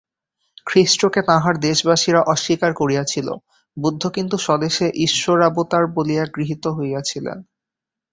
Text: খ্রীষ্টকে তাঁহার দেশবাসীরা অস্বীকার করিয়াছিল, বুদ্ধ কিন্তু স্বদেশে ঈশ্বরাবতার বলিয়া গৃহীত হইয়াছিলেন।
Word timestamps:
খ্রীষ্টকে 0.65 1.21
তাঁহার 1.21 1.55
দেশবাসীরা 1.59 2.21
অস্বীকার 2.23 2.71
করিয়াছিল, 2.73 3.27
বুদ্ধ 3.77 4.03
কিন্তু 4.07 4.35
স্বদেশে 4.37 4.85
ঈশ্বরাবতার 4.97 5.83
বলিয়া 5.87 6.23
গৃহীত 6.35 6.63
হইয়াছিলেন। 6.67 7.37